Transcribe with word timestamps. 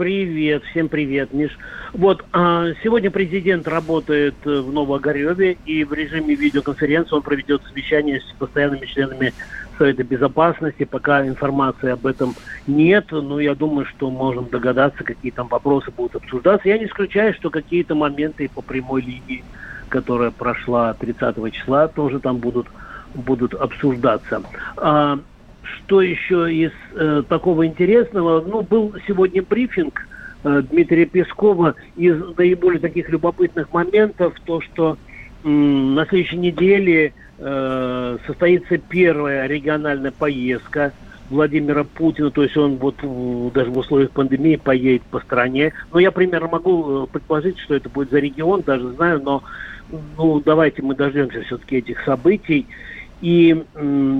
Привет, 0.00 0.64
всем 0.70 0.88
привет, 0.88 1.34
Миш. 1.34 1.58
Вот, 1.92 2.24
а, 2.32 2.68
сегодня 2.82 3.10
президент 3.10 3.68
работает 3.68 4.34
э, 4.46 4.60
в 4.60 4.72
Новогореве, 4.72 5.58
и 5.66 5.84
в 5.84 5.92
режиме 5.92 6.34
видеоконференции 6.36 7.14
он 7.14 7.20
проведет 7.20 7.60
совещание 7.64 8.22
с 8.22 8.32
постоянными 8.38 8.86
членами 8.86 9.34
Совета 9.76 10.02
Безопасности. 10.02 10.84
Пока 10.84 11.28
информации 11.28 11.90
об 11.90 12.06
этом 12.06 12.34
нет, 12.66 13.08
но 13.10 13.40
я 13.40 13.54
думаю, 13.54 13.84
что 13.84 14.10
можем 14.10 14.48
догадаться, 14.48 15.04
какие 15.04 15.32
там 15.32 15.48
вопросы 15.48 15.90
будут 15.90 16.16
обсуждаться. 16.16 16.66
Я 16.66 16.78
не 16.78 16.86
исключаю, 16.86 17.34
что 17.34 17.50
какие-то 17.50 17.94
моменты 17.94 18.48
по 18.48 18.62
прямой 18.62 19.02
линии, 19.02 19.44
которая 19.90 20.30
прошла 20.30 20.94
30 20.94 21.52
числа, 21.52 21.88
тоже 21.88 22.20
там 22.20 22.38
будут, 22.38 22.68
будут 23.12 23.52
обсуждаться. 23.52 24.40
А, 24.78 25.18
что 25.62 26.02
еще 26.02 26.52
из 26.52 26.72
э, 26.94 27.22
такого 27.28 27.66
интересного? 27.66 28.40
Ну, 28.40 28.62
был 28.62 28.94
сегодня 29.06 29.42
брифинг 29.42 30.06
э, 30.44 30.62
Дмитрия 30.70 31.06
Пескова. 31.06 31.74
Из 31.96 32.16
наиболее 32.36 32.80
таких 32.80 33.08
любопытных 33.08 33.72
моментов 33.72 34.34
то, 34.44 34.60
что 34.60 34.96
м, 35.44 35.94
на 35.94 36.06
следующей 36.06 36.38
неделе 36.38 37.12
э, 37.38 38.18
состоится 38.26 38.78
первая 38.78 39.46
региональная 39.46 40.12
поездка 40.12 40.92
Владимира 41.30 41.84
Путина, 41.84 42.30
то 42.30 42.42
есть 42.42 42.56
он 42.56 42.76
вот 42.76 42.96
э, 43.02 43.50
даже 43.54 43.70
в 43.70 43.78
условиях 43.78 44.10
пандемии 44.10 44.56
поедет 44.56 45.02
по 45.02 45.20
стране. 45.20 45.72
Но 45.92 46.00
я 46.00 46.10
примерно 46.10 46.48
могу 46.48 47.04
э, 47.04 47.06
предположить, 47.06 47.58
что 47.60 47.74
это 47.74 47.88
будет 47.88 48.10
за 48.10 48.18
регион, 48.18 48.62
даже 48.62 48.92
знаю, 48.94 49.22
но 49.22 49.42
ну 50.16 50.40
давайте 50.40 50.82
мы 50.82 50.94
дождемся 50.94 51.42
все-таки 51.42 51.76
этих 51.76 52.02
событий. 52.04 52.66
И 53.20 53.64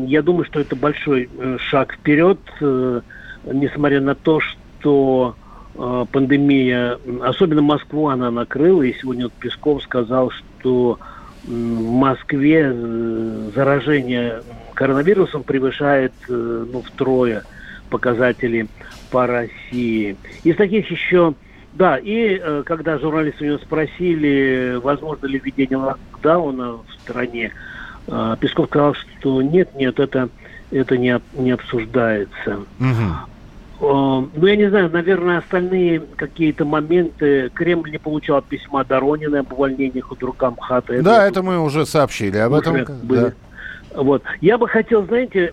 я 0.06 0.22
думаю, 0.22 0.44
что 0.44 0.60
это 0.60 0.76
большой 0.76 1.28
э, 1.32 1.56
шаг 1.58 1.94
вперед, 1.94 2.38
э, 2.60 3.00
несмотря 3.46 4.00
на 4.00 4.14
то, 4.14 4.40
что 4.40 5.36
э, 5.74 6.04
пандемия, 6.12 6.98
особенно 7.22 7.62
Москву 7.62 8.08
она 8.08 8.30
накрыла, 8.30 8.82
и 8.82 8.92
сегодня 8.92 9.24
вот 9.24 9.32
Песков 9.32 9.82
сказал, 9.82 10.30
что 10.30 10.98
в 11.44 11.50
Москве 11.50 12.70
заражение 13.54 14.42
коронавирусом 14.74 15.42
превышает 15.42 16.12
ну, 16.28 16.82
втрое 16.82 17.44
показатели 17.88 18.68
по 19.10 19.26
России. 19.26 20.16
Из 20.44 20.56
таких 20.56 20.90
еще 20.90 21.34
да, 21.72 21.96
и 21.96 22.62
когда 22.66 22.98
журналисты 22.98 23.44
у 23.44 23.48
него 23.48 23.58
спросили, 23.58 24.78
возможно 24.82 25.26
ли 25.26 25.40
введение 25.42 25.78
локдауна 25.78 26.72
в 26.72 26.84
стране, 27.00 27.52
Песков 28.06 28.66
сказал, 28.66 28.94
что 28.94 29.42
нет, 29.42 29.74
нет, 29.74 30.00
это, 30.00 30.28
это 30.70 30.96
не, 30.96 31.20
не 31.34 31.52
обсуждается. 31.52 32.60
Э, 32.78 32.86
Ну, 33.80 34.46
я 34.46 34.56
не 34.56 34.68
знаю, 34.68 34.90
наверное, 34.90 35.38
остальные 35.38 36.00
какие-то 36.16 36.64
моменты. 36.64 37.50
Кремль 37.54 37.90
не 37.90 37.98
получал 37.98 38.42
письма 38.42 38.84
Доронина 38.84 39.40
об 39.40 39.52
увольнении 39.52 40.00
худрука 40.00 40.50
МХАТа. 40.50 41.02
Да, 41.02 41.22
я 41.22 41.28
это 41.28 41.42
мы 41.42 41.58
уже 41.60 41.86
сообщили 41.86 42.36
об 42.38 42.52
этом. 42.52 42.84
были. 43.02 43.20
да. 43.20 43.32
Вот. 43.94 44.22
Я 44.40 44.56
бы 44.56 44.68
хотел, 44.68 45.04
знаете, 45.06 45.52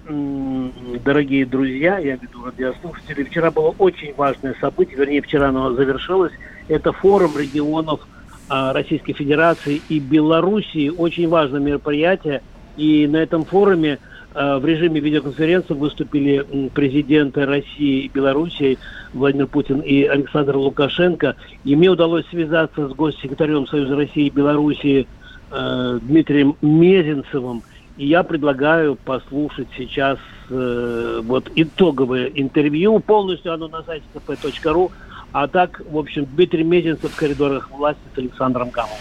дорогие 1.04 1.46
друзья, 1.46 1.98
я 1.98 2.18
веду 2.18 2.46
радиослушатели, 2.46 3.24
вчера 3.24 3.50
было 3.50 3.74
очень 3.80 4.14
важное 4.16 4.56
событие, 4.62 4.98
вернее, 4.98 5.22
вчера 5.22 5.50
оно 5.50 5.74
завершилось. 5.74 6.34
Это 6.68 6.92
форум 6.92 7.32
регионов 7.38 8.02
а, 8.02 8.17
Российской 8.50 9.14
Федерации 9.14 9.82
и 9.90 10.00
Белоруссии. 10.00 10.90
Очень 10.90 11.28
важное 11.28 11.60
мероприятие. 11.60 12.42
И 12.78 13.08
на 13.08 13.18
этом 13.18 13.44
форуме 13.44 14.00
а, 14.34 14.60
в 14.60 14.66
режиме 14.66 15.00
видеоконференции 15.00 15.74
выступили 15.74 16.70
президенты 16.74 17.46
России 17.46 18.06
и 18.06 18.08
Белоруссии 18.08 18.78
Владимир 19.14 19.48
Путин 19.48 19.80
и 19.80 20.04
Александр 20.04 20.58
Лукашенко. 20.58 21.36
И 21.64 21.76
мне 21.76 21.90
удалось 21.90 22.26
связаться 22.28 22.88
с 22.88 22.92
госсекретарем 22.92 23.66
Союза 23.68 23.96
России 23.96 24.28
и 24.28 24.30
Белоруссии 24.30 25.08
э, 25.52 26.00
Дмитрием 26.04 26.56
Мезенцевым. 26.62 27.64
И 27.98 28.06
я 28.06 28.22
предлагаю 28.22 28.96
послушать 28.96 29.70
сейчас 29.76 30.20
э, 30.52 31.22
вот 31.24 31.50
итоговое 31.56 32.28
интервью. 32.28 33.00
Полностью 33.00 33.54
оно 33.54 33.68
на 33.68 33.82
сайте 33.82 34.06
kp.ru. 34.14 34.92
А 35.32 35.48
так, 35.48 35.82
в 35.90 35.98
общем, 35.98 36.26
Дмитрий 36.26 36.64
Мезенцев 36.64 37.12
в 37.12 37.16
коридорах 37.16 37.70
власти 37.70 38.02
с 38.14 38.18
Александром 38.18 38.70
Гамовым. 38.70 38.98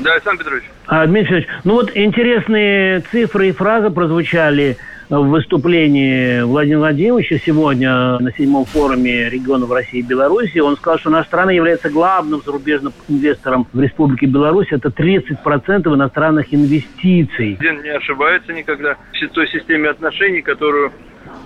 Да, 0.00 0.12
Александр 0.12 0.44
Петрович. 0.44 0.64
А, 0.86 1.06
Дмитрий 1.06 1.26
Федорович, 1.26 1.48
ну 1.64 1.74
вот 1.74 1.90
интересные 1.94 3.00
цифры 3.00 3.48
и 3.48 3.52
фразы 3.52 3.90
прозвучали 3.90 4.78
в 5.10 5.28
выступлении 5.28 6.40
Владимира 6.40 6.78
Владимировича 6.80 7.36
сегодня 7.44 8.18
на 8.18 8.32
седьмом 8.32 8.64
форуме 8.64 9.28
регионов 9.28 9.70
России 9.70 10.00
и 10.00 10.02
Беларуси. 10.02 10.58
Он 10.58 10.76
сказал, 10.76 10.98
что 10.98 11.10
наша 11.10 11.28
страна 11.28 11.52
является 11.52 11.90
главным 11.90 12.40
зарубежным 12.42 12.94
инвестором 13.08 13.66
в 13.72 13.80
Республике 13.80 14.26
Беларусь. 14.26 14.68
Это 14.70 14.88
30% 14.88 15.94
иностранных 15.94 16.54
инвестиций. 16.54 17.56
Президент 17.58 17.84
не 17.84 17.90
ошибается 17.90 18.52
никогда 18.54 18.96
в 19.12 19.28
той 19.28 19.48
системе 19.48 19.90
отношений, 19.90 20.40
которую 20.40 20.92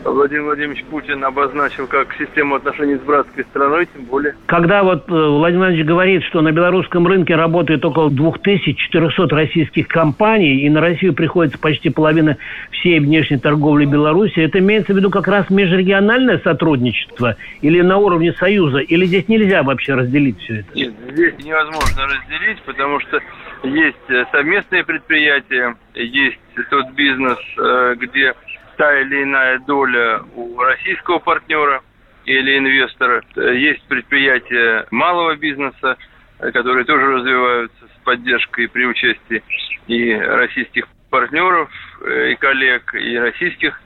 Владимир 0.05 0.45
Владимирович 0.45 0.85
Путин 0.85 1.25
обозначил 1.25 1.87
как 1.87 2.15
систему 2.15 2.55
отношений 2.55 2.97
с 2.97 3.01
братской 3.01 3.45
страной, 3.45 3.87
тем 3.87 4.05
более. 4.05 4.35
Когда 4.47 4.83
вот 4.83 5.09
э, 5.09 5.13
Владимир 5.13 5.65
Владимирович 5.65 5.87
говорит, 5.87 6.23
что 6.25 6.43
на 6.43 6.53
белорусском 6.53 7.07
рынке 7.07 7.35
работает 7.35 7.85
около 7.85 8.11
2400 8.11 9.29
российских 9.35 9.89
компаний, 9.89 10.61
и 10.61 10.71
на 10.71 10.81
Россию 10.81 11.15
приходится 11.15 11.59
почти 11.59 11.91
половина 11.91 12.37
всей 12.71 13.01
внешней 13.01 13.39
торговли 13.39 13.85
Беларуси, 13.85 14.39
это 14.39 14.59
имеется 14.59 14.93
в 14.93 14.97
виду 14.97 15.11
как 15.11 15.27
раз 15.29 15.51
межрегиональное 15.51 16.39
сотрудничество 16.39 17.37
или 17.61 17.81
на 17.81 17.97
уровне 17.99 18.33
Союза, 18.35 18.79
или 18.79 19.07
здесь 19.07 19.29
нельзя 19.29 19.63
вообще 19.63 19.95
разделить 19.95 20.39
все 20.41 20.61
это? 20.61 20.69
Нет, 20.75 20.93
здесь 21.11 21.35
невозможно 21.45 22.05
разделить, 22.05 22.63
потому 22.63 23.01
что 23.01 23.21
есть 23.65 23.97
э, 24.09 24.25
совместные 24.31 24.85
предприятия, 24.85 25.77
есть 25.95 26.39
тот 26.71 26.93
бизнес, 26.93 27.39
э, 27.59 27.95
где 27.99 28.35
та 28.77 29.01
или 29.01 29.23
иная 29.23 29.59
доля 29.61 30.23
у 30.35 30.59
российского 30.61 31.19
партнера 31.19 31.83
или 32.25 32.59
инвестора. 32.59 33.23
Э, 33.37 33.55
Есть 33.55 33.87
предприятия 33.89 34.87
малого 34.91 35.37
бизнеса, 35.37 35.97
э, 36.39 36.51
которые 36.53 36.85
тоже 36.85 37.07
развиваются 37.07 37.87
с 37.87 38.05
поддержкой 38.05 38.69
при 38.69 38.85
участии 38.85 39.43
и 39.87 40.13
российских 40.15 40.87
партнеров, 41.11 41.71
э, 42.05 42.33
и 42.33 42.37
коллег, 42.37 42.95
и 42.95 43.17
российских 43.19 43.81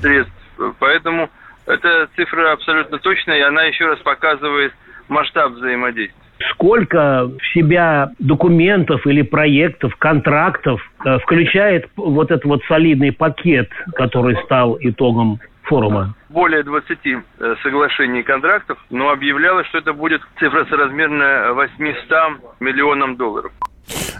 средств. 0.00 0.34
Поэтому 0.78 1.30
эта 1.66 2.08
цифра 2.16 2.52
абсолютно 2.52 2.98
точная, 2.98 3.38
и 3.38 3.42
она 3.42 3.64
еще 3.64 3.86
раз 3.86 3.98
показывает 4.00 4.72
масштаб 5.08 5.52
взаимодействия. 5.52 6.23
Сколько 6.50 7.30
в 7.38 7.54
себя 7.54 8.10
документов 8.18 9.06
или 9.06 9.22
проектов, 9.22 9.94
контрактов 9.96 10.80
э, 11.04 11.18
включает 11.18 11.88
вот 11.96 12.30
этот 12.30 12.44
вот 12.44 12.62
солидный 12.68 13.12
пакет, 13.12 13.70
который 13.94 14.36
стал 14.44 14.76
итогом 14.80 15.40
форума? 15.62 16.14
Более 16.28 16.62
20 16.62 16.98
э, 17.06 17.54
соглашений 17.62 18.20
и 18.20 18.22
контрактов, 18.22 18.78
но 18.90 19.10
объявлялось, 19.10 19.66
что 19.68 19.78
это 19.78 19.92
будет 19.92 20.20
цифра 20.38 20.64
соразмерная 20.66 21.52
800 21.52 22.60
миллионам 22.60 23.16
долларов. 23.16 23.52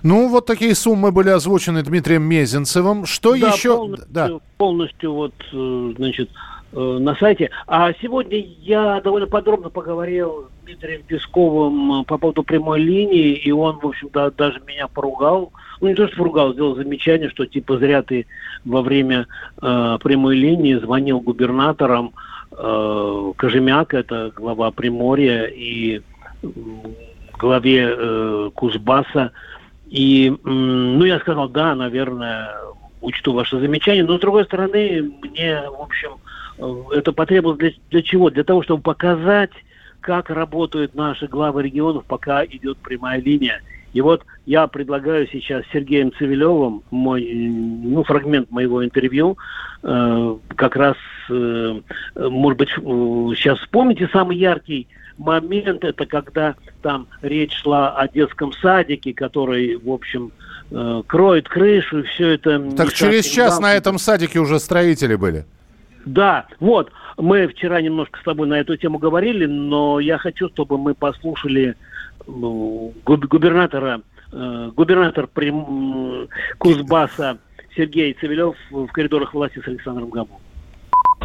Ну, 0.03 0.29
вот 0.29 0.47
такие 0.47 0.75
суммы 0.75 1.12
были 1.12 1.31
озвучены 1.31 1.82
Дмитрием 1.82 2.23
Мезенцевым. 2.23 3.06
Что 3.06 3.31
Да, 3.31 3.49
еще? 3.49 3.76
полностью, 3.76 4.06
Да. 4.11 4.29
полностью 4.59 5.12
вот, 5.12 5.35
э, 5.53 5.93
значит, 5.97 6.31
на 6.75 7.15
сайте. 7.17 7.50
А 7.67 7.93
сегодня 8.00 8.38
я 8.38 9.00
довольно 9.00 9.26
подробно 9.26 9.71
поговорил 9.71 10.49
с 10.49 10.65
Дмитрием 10.65 11.03
Песковым 11.06 12.00
э, 12.00 12.05
по 12.05 12.19
поводу 12.19 12.43
прямой 12.43 12.81
линии, 12.81 13.35
и 13.35 13.53
он, 13.53 13.79
в 13.79 13.87
общем, 13.87 14.09
да, 14.12 14.31
даже 14.31 14.61
меня 14.67 14.88
поругал. 14.88 15.53
Ну, 15.81 15.88
не 15.88 15.94
то, 15.94 16.06
что 16.09 16.17
поругал, 16.17 16.53
сделал 16.53 16.75
замечание, 16.75 17.31
что, 17.31 17.47
типа, 17.47 17.79
зря 17.79 18.03
ты 18.03 18.26
во 18.65 18.82
время 18.82 19.26
э, 19.61 19.99
прямой 20.03 20.37
линии 20.37 20.75
звонил 20.75 21.21
губернаторам 21.21 22.12
э, 22.50 23.32
Кожемяк, 23.37 23.94
это 23.94 24.32
глава 24.35 24.71
Приморья, 24.71 25.44
и 25.44 26.00
м, 26.43 26.53
главе 27.38 27.94
э, 27.97 28.50
Кузбасса. 28.55 29.32
И, 29.88 30.29
м, 30.44 30.99
ну, 30.99 31.05
я 31.05 31.21
сказал, 31.21 31.49
да, 31.49 31.75
наверное, 31.75 32.50
учту 33.00 33.32
ваше 33.32 33.61
замечание. 33.61 34.05
Но, 34.05 34.17
с 34.17 34.21
другой 34.21 34.44
стороны, 34.44 35.12
мне, 35.23 35.62
в 35.69 35.81
общем, 35.81 36.12
э, 36.12 36.24
это 36.59 37.12
потребовалось 37.12 37.59
для, 37.59 37.71
для 37.91 38.03
чего? 38.03 38.31
Для 38.31 38.45
того, 38.45 38.62
чтобы 38.62 38.83
показать, 38.83 39.51
как 40.01 40.31
работают 40.31 40.95
наши 40.95 41.27
главы 41.27 41.62
регионов, 41.62 42.05
пока 42.06 42.45
идет 42.45 42.79
прямая 42.79 43.21
линия. 43.21 43.62
И 43.95 44.01
вот 44.01 44.25
я 44.45 44.67
предлагаю 44.67 45.29
сейчас 45.31 45.65
Сергеем 45.73 46.12
Цивилевым 46.19 46.83
мой, 46.91 47.25
ну, 47.25 48.03
фрагмент 48.03 48.51
моего 48.51 48.85
интервью, 48.85 49.39
э, 49.83 50.37
как 50.56 50.77
раз, 50.77 50.97
э, 51.31 51.81
может 52.17 52.59
быть, 52.59 52.71
сейчас 52.71 53.59
вспомните 53.61 54.09
самый 54.12 54.37
яркий 54.37 54.89
момент, 55.17 55.85
это 55.85 56.07
когда 56.07 56.57
там 56.83 57.07
речь 57.23 57.55
шла 57.62 57.97
о 57.97 58.09
детском 58.09 58.53
садике, 58.53 59.15
который, 59.15 59.77
в 59.77 59.89
общем, 59.89 60.33
э, 60.73 61.03
кроет 61.07 61.49
крышу, 61.49 62.00
и 62.00 62.03
все 62.03 62.31
это... 62.31 62.59
Так 62.77 62.93
через 62.93 63.25
час 63.25 63.61
на 63.61 63.75
этом 63.75 63.99
садике 63.99 64.41
уже 64.41 64.59
строители 64.59 65.15
были. 65.15 65.47
Да, 66.05 66.47
вот, 66.61 66.91
мы 67.17 67.47
вчера 67.49 67.81
немножко 67.81 68.21
с 68.21 68.25
тобой 68.25 68.47
на 68.47 68.61
эту 68.61 68.77
тему 68.77 68.99
говорили, 68.99 69.47
но 69.47 70.01
я 70.01 70.19
хочу, 70.19 70.49
чтобы 70.51 70.77
мы 70.79 70.95
послушали 70.95 71.77
ну, 72.27 72.93
губернатора, 73.05 74.03
э, 74.33 74.71
губернатор 74.75 75.27
Прим... 75.27 76.29
Кузбасса 76.59 77.39
Сергей 77.77 78.12
Цивилев 78.15 78.56
в 78.71 78.87
коридорах 78.89 79.35
власти 79.35 79.61
с 79.61 79.69
Александром 79.69 80.11
Габу. 80.11 80.41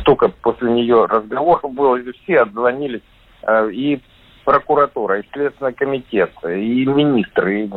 Только 0.05 0.29
после 0.29 0.71
нее 0.71 1.05
разговор 1.05 1.59
был, 1.69 1.95
и 1.95 2.11
все 2.11 2.41
отзвонились, 2.41 3.01
э, 3.43 3.69
и 3.71 4.01
прокуратура, 4.49 5.19
и 5.19 5.23
Следственный 5.31 5.73
комитет, 5.73 6.31
и 6.43 6.83
министры, 6.83 7.65
и 7.65 7.69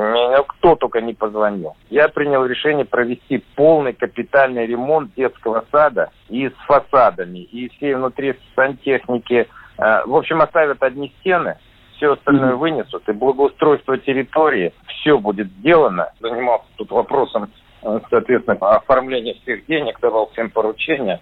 кто 0.49 0.75
только 0.75 1.03
не 1.03 1.13
позвонил. 1.13 1.77
Я 1.91 2.09
принял 2.09 2.47
решение 2.47 2.87
провести 2.87 3.45
полный 3.57 3.93
капитальный 3.93 4.67
ремонт 4.67 5.13
детского 5.15 5.67
сада 5.71 6.09
и 6.31 6.49
с 6.49 6.55
фасадами, 6.67 7.41
и 7.41 7.69
все 7.69 7.95
внутри 7.95 8.35
сантехники. 8.57 9.49
Э, 9.77 10.07
в 10.07 10.17
общем, 10.17 10.41
оставят 10.41 10.83
одни 10.83 11.13
стены, 11.21 11.59
все 11.97 12.15
остальное 12.15 12.55
вынесут, 12.55 13.07
и 13.07 13.13
благоустройство 13.13 13.99
территории, 13.99 14.73
все 14.87 15.19
будет 15.19 15.49
сделано. 15.59 16.09
Занимался 16.21 16.65
тут 16.77 16.91
вопросом, 16.91 17.51
э, 17.83 18.01
соответственно, 18.09 18.57
оформления 18.71 19.35
всех 19.43 19.67
денег, 19.67 20.01
давал 20.01 20.31
всем 20.31 20.49
поручения. 20.49 21.21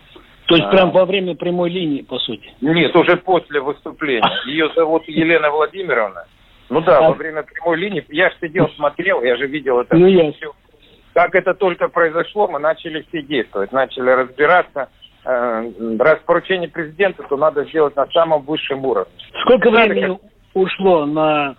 То 0.50 0.56
есть 0.56 0.66
а... 0.66 0.70
прям 0.70 0.90
во 0.90 1.04
время 1.04 1.36
прямой 1.36 1.70
линии, 1.70 2.02
по 2.02 2.18
сути? 2.18 2.52
Нет, 2.60 2.94
уже 2.96 3.16
после 3.18 3.60
выступления. 3.60 4.28
Ее 4.46 4.68
зовут 4.74 5.04
Елена 5.06 5.48
Владимировна. 5.48 6.24
Ну 6.68 6.80
да, 6.80 6.98
а... 6.98 7.02
во 7.02 7.14
время 7.14 7.44
прямой 7.44 7.78
линии. 7.78 8.04
Я 8.08 8.30
же 8.30 8.36
сидел, 8.40 8.68
смотрел, 8.70 9.22
я 9.22 9.36
же 9.36 9.46
видел 9.46 9.78
это 9.80 9.96
ну, 9.96 10.32
все. 10.32 10.52
Как 11.14 11.36
это 11.36 11.54
только 11.54 11.88
произошло, 11.88 12.48
мы 12.48 12.58
начали 12.58 13.04
все 13.08 13.22
действовать, 13.22 13.70
начали 13.70 14.10
разбираться. 14.10 14.88
Э, 15.24 15.70
раз 15.98 16.18
поручение 16.26 16.68
президента, 16.68 17.22
то 17.22 17.36
надо 17.36 17.64
сделать 17.66 17.94
на 17.94 18.06
самом 18.06 18.42
высшем 18.42 18.84
уровне. 18.84 19.12
Сколько 19.42 19.70
времени 19.70 20.18
ушло 20.54 21.06
на 21.06 21.54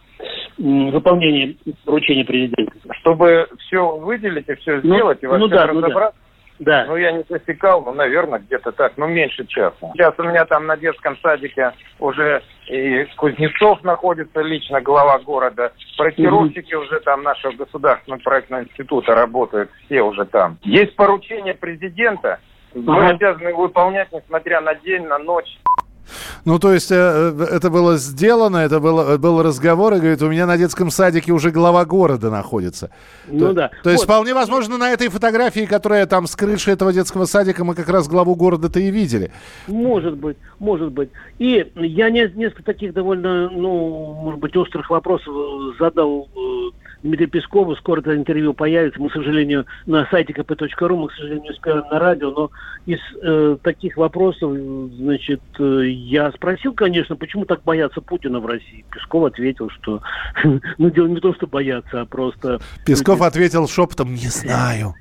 выполнение 0.57 1.55
поручения 1.85 2.25
президента? 2.25 2.73
Чтобы 2.99 3.47
все 3.59 3.97
выделить 3.97 4.49
и 4.49 4.55
все 4.55 4.81
ну, 4.83 4.95
сделать, 4.95 5.19
ну, 5.21 5.29
и 5.29 5.31
во 5.31 5.38
ну, 5.38 5.47
да, 5.47 5.67
разобраться. 5.67 5.93
Ну, 5.93 5.99
да. 5.99 6.30
Да. 6.61 6.85
Ну, 6.85 6.95
я 6.95 7.11
не 7.11 7.23
засекал, 7.27 7.83
ну, 7.83 7.91
наверное, 7.91 8.37
где-то 8.37 8.71
так, 8.71 8.93
ну, 8.95 9.07
меньше 9.07 9.45
часа. 9.47 9.91
Сейчас 9.93 10.13
у 10.19 10.23
меня 10.23 10.45
там 10.45 10.67
на 10.67 10.77
детском 10.77 11.17
садике 11.17 11.71
уже 11.97 12.43
и 12.67 13.03
Кузнецов 13.17 13.83
находится, 13.83 14.41
лично 14.41 14.79
глава 14.79 15.17
города. 15.19 15.73
Проектировщики 15.97 16.71
mm-hmm. 16.71 16.85
уже 16.85 16.99
там 16.99 17.23
нашего 17.23 17.53
государственного 17.53 18.21
проектного 18.21 18.63
института 18.63 19.15
работают, 19.15 19.71
все 19.85 20.03
уже 20.03 20.25
там. 20.25 20.59
Есть 20.61 20.95
поручение 20.95 21.55
президента, 21.55 22.39
мы 22.75 22.95
ага. 22.95 23.09
обязаны 23.15 23.55
выполнять, 23.55 24.11
несмотря 24.11 24.61
на 24.61 24.75
день, 24.75 25.05
на 25.07 25.17
ночь. 25.17 25.57
Ну, 26.45 26.59
то 26.59 26.73
есть 26.73 26.91
э, 26.91 26.95
э, 26.95 27.43
это 27.43 27.69
было 27.69 27.97
сделано, 27.97 28.57
это 28.57 28.79
было, 28.79 29.17
был 29.17 29.41
разговор, 29.43 29.93
и 29.93 29.97
говорит, 29.97 30.21
у 30.21 30.29
меня 30.29 30.45
на 30.45 30.57
детском 30.57 30.89
садике 30.89 31.31
уже 31.31 31.51
глава 31.51 31.85
города 31.85 32.29
находится. 32.31 32.89
Ну 33.27 33.47
то, 33.47 33.53
да. 33.53 33.71
То 33.83 33.89
есть 33.89 34.03
вот. 34.03 34.11
вполне 34.11 34.33
возможно 34.33 34.77
на 34.77 34.91
этой 34.91 35.09
фотографии, 35.09 35.65
которая 35.65 36.05
там 36.05 36.27
с 36.27 36.35
крыши 36.35 36.71
этого 36.71 36.91
детского 36.93 37.25
садика, 37.25 37.63
мы 37.63 37.75
как 37.75 37.89
раз 37.89 38.07
главу 38.07 38.35
города-то 38.35 38.79
и 38.79 38.89
видели. 38.89 39.31
Может 39.67 40.17
быть, 40.17 40.38
может 40.59 40.91
быть. 40.91 41.09
И 41.38 41.71
я 41.75 42.09
не, 42.09 42.31
несколько 42.35 42.63
таких 42.63 42.93
довольно, 42.93 43.49
ну, 43.49 44.13
может 44.23 44.39
быть, 44.39 44.55
острых 44.55 44.89
вопросов 44.89 45.33
задал 45.79 46.27
э, 46.35 46.71
Дмитрию 47.03 47.29
Пескову. 47.29 47.75
Скоро 47.75 48.01
это 48.01 48.15
интервью 48.15 48.53
появится. 48.53 49.01
Мы, 49.01 49.09
к 49.09 49.13
сожалению, 49.13 49.65
на 49.85 50.07
сайте 50.11 50.33
kp.ru, 50.33 50.95
мы, 50.95 51.07
к 51.07 51.13
сожалению, 51.13 51.43
не 51.43 51.49
успеем 51.51 51.83
на 51.91 51.99
радио, 51.99 52.31
но 52.31 52.51
из 52.85 52.99
э, 53.21 53.57
таких 53.63 53.97
вопросов, 53.97 54.55
значит, 54.97 55.41
э, 55.59 55.85
спросил, 56.31 56.73
конечно, 56.73 57.15
почему 57.15 57.45
так 57.45 57.63
боятся 57.63 58.01
Путина 58.01 58.39
в 58.39 58.45
России. 58.45 58.85
Песков 58.91 59.25
ответил, 59.25 59.69
что 59.69 60.01
ну 60.77 60.89
дело 60.89 61.07
не 61.07 61.19
то, 61.19 61.33
что 61.33 61.47
боятся, 61.47 62.01
а 62.01 62.05
просто... 62.05 62.59
Песков 62.85 63.21
ответил 63.21 63.67
шепотом, 63.67 64.13
не 64.13 64.27
знаю. 64.27 64.95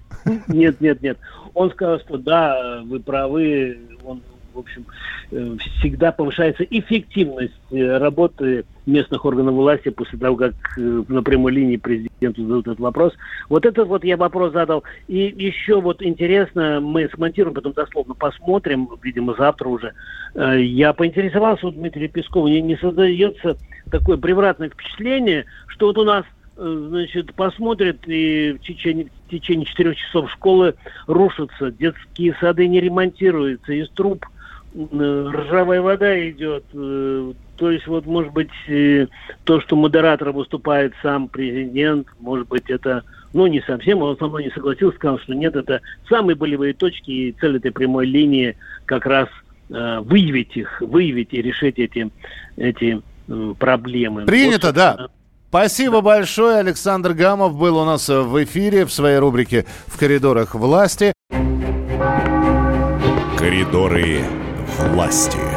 Нет, 0.49 0.81
нет, 0.81 1.03
нет. 1.03 1.19
Он 1.55 1.71
сказал, 1.71 1.99
что 2.01 2.19
да, 2.19 2.83
вы 2.85 3.01
правы, 3.01 3.79
общем, 4.61 4.87
э, 5.31 5.57
всегда 5.79 6.13
повышается 6.13 6.65
эффективность 6.65 7.55
э, 7.71 7.99
работы 7.99 8.65
местных 8.87 9.25
органов 9.25 9.55
власти 9.55 9.89
после 9.91 10.19
того, 10.19 10.37
как 10.37 10.55
э, 10.79 11.03
на 11.09 11.23
прямой 11.23 11.53
линии 11.53 11.77
президенту 11.77 12.43
задают 12.43 12.67
этот 12.67 12.81
вопрос. 12.81 13.13
Вот 13.49 13.67
этот 13.67 13.89
вот 13.89 14.05
я 14.05 14.17
вопрос 14.17 14.53
задал. 14.53 14.85
И 15.09 15.35
еще 15.37 15.81
вот 15.81 16.03
интересно, 16.03 16.81
мы 16.81 17.09
смонтируем, 17.15 17.55
потом 17.55 17.73
дословно 17.73 18.15
посмотрим, 18.15 18.89
видимо, 19.03 19.35
завтра 19.35 19.69
уже. 19.69 19.93
Я 20.35 20.93
поинтересовался 20.93 21.67
у 21.67 21.71
Дмитрия 21.71 22.09
Пескова, 22.09 22.47
не, 22.47 22.63
не 22.63 22.77
создается 22.77 23.57
такое 23.91 24.17
превратное 24.17 24.69
впечатление, 24.69 25.45
что 25.67 25.87
вот 25.87 25.99
у 25.99 26.05
нас 26.05 26.25
значит, 26.61 27.35
посмотрят, 27.35 27.97
и 28.07 28.53
в 28.53 28.65
течение, 28.65 29.09
в 29.27 29.31
течение 29.31 29.67
четырех 29.67 29.97
часов 29.97 30.31
школы 30.31 30.75
рушатся, 31.07 31.71
детские 31.71 32.37
сады 32.41 32.69
не 32.69 32.81
ремонтируются, 32.81 33.73
из 33.73 33.89
труб 33.91 34.27
ржавая 34.75 35.83
вода 35.83 36.29
идет. 36.29 36.65
Э, 36.73 37.33
то 37.57 37.71
есть, 37.71 37.87
вот, 37.87 38.07
может 38.07 38.33
быть, 38.33 38.51
э, 38.69 39.07
то, 39.45 39.61
что 39.61 39.77
модератор 39.77 40.31
выступает 40.33 40.93
сам 41.03 41.29
президент, 41.29 42.07
может 42.21 42.49
быть, 42.49 42.69
это, 42.69 43.03
ну, 43.33 43.47
не 43.47 43.61
совсем, 43.63 44.03
он 44.03 44.17
со 44.17 44.27
мной 44.27 44.45
не 44.45 44.51
согласился, 44.51 44.97
сказал, 44.97 45.19
что 45.19 45.35
нет, 45.35 45.57
это 45.57 45.81
самые 46.09 46.37
болевые 46.37 46.75
точки, 46.75 47.11
и 47.11 47.33
цель 47.41 47.57
этой 47.57 47.73
прямой 47.73 48.07
линии 48.07 48.57
как 48.87 49.07
раз 49.07 49.29
выявить 49.69 50.57
их, 50.57 50.81
выявить 50.81 51.29
и 51.31 51.41
решить 51.41 51.79
эти, 51.79 52.11
эти 52.57 53.01
проблемы. 53.61 54.25
Принято, 54.25 54.67
вот, 54.69 54.75
да. 54.77 55.09
Спасибо 55.49 55.97
да. 55.99 56.01
большое. 56.01 56.59
Александр 56.59 57.13
Гамов 57.13 57.57
был 57.57 57.77
у 57.77 57.85
нас 57.85 58.09
в 58.09 58.43
эфире 58.43 58.85
в 58.85 58.93
своей 58.93 59.19
рубрике 59.19 59.67
«В 59.87 59.97
коридорах 59.97 60.57
власти». 60.57 61.13
Коридоры 63.39 64.23
власти. 64.89 65.50